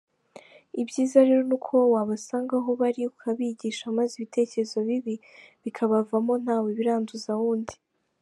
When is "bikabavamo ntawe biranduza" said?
5.63-7.31